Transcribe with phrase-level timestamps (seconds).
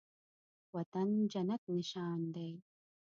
[0.75, 2.49] وطن جنت نشان دی